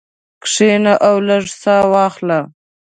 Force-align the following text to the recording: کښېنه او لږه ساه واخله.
کښېنه 0.43 0.93
او 1.07 1.15
لږه 1.27 1.53
ساه 1.61 1.85
واخله. 1.91 2.39